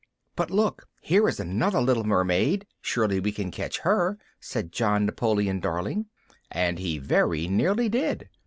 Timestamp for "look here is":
0.49-1.39